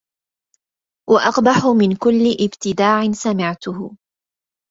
وأقبح 1.09 1.65
من 1.79 1.95
كل 1.95 2.37
ابتداع 2.45 3.11
سمعته 3.13 3.95